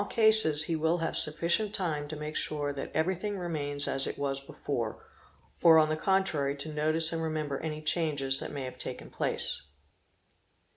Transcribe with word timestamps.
cases 0.09 0.63
he 0.63 0.75
will 0.75 0.97
have 0.97 1.15
sufficient 1.15 1.75
time 1.75 2.07
to 2.07 2.15
make 2.15 2.35
sure 2.35 2.73
that 2.73 2.89
everything 2.91 3.37
remains 3.37 3.87
as 3.87 4.07
it 4.07 4.17
was 4.17 4.41
before, 4.41 4.97
or 5.61 5.77
on 5.77 5.89
the 5.89 5.95
contrary 5.95 6.55
to 6.57 6.73
notice 6.73 7.13
and 7.13 7.21
remember 7.21 7.59
any 7.59 7.83
changes 7.83 8.39
that 8.39 8.49
may 8.51 8.63
have 8.63 8.79
taken 8.79 9.11
place. 9.11 9.65